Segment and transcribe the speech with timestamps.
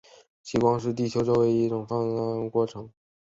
[0.41, 2.91] 极光是地球周围的一种大规模放电的过程。